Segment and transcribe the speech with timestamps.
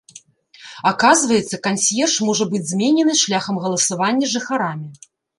[0.91, 4.89] Аказваецца, кансьерж можа быць зменены шляхам галасавання жыхарамі.